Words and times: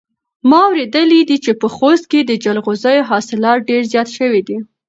ما 0.49 0.59
اورېدلي 0.67 1.21
دي 1.29 1.37
چې 1.45 1.51
په 1.61 1.67
خوست 1.75 2.05
کې 2.11 2.19
د 2.23 2.31
جلغوزیو 2.43 3.07
حاصلات 3.09 3.59
ډېر 3.69 3.81
زیات 3.91 4.09
شوي 4.17 4.41
دي. 4.47 4.57